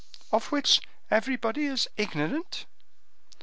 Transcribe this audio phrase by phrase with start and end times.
[0.31, 0.81] "Of which
[1.11, 2.65] everybody is ignorant?"